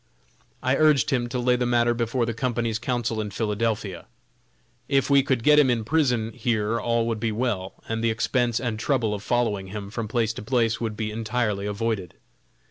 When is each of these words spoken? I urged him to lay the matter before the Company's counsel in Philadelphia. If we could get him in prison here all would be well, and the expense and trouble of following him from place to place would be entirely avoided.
I 0.63 0.77
urged 0.77 1.11
him 1.11 1.29
to 1.29 1.37
lay 1.37 1.55
the 1.55 1.67
matter 1.67 1.93
before 1.93 2.25
the 2.25 2.33
Company's 2.33 2.79
counsel 2.79 3.21
in 3.21 3.29
Philadelphia. 3.29 4.07
If 4.89 5.11
we 5.11 5.21
could 5.21 5.43
get 5.43 5.59
him 5.59 5.69
in 5.69 5.83
prison 5.85 6.31
here 6.33 6.79
all 6.79 7.05
would 7.05 7.19
be 7.19 7.31
well, 7.31 7.75
and 7.87 8.03
the 8.03 8.09
expense 8.09 8.59
and 8.59 8.79
trouble 8.79 9.13
of 9.13 9.21
following 9.21 9.67
him 9.67 9.91
from 9.91 10.07
place 10.07 10.33
to 10.33 10.41
place 10.41 10.81
would 10.81 10.97
be 10.97 11.11
entirely 11.11 11.67
avoided. 11.67 12.15